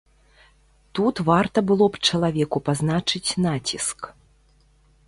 Тут 0.95 1.21
варта 1.27 1.63
было 1.73 1.85
б 1.97 2.01
чалавеку 2.09 2.57
пазначыць 2.71 3.31
націск. 3.47 3.99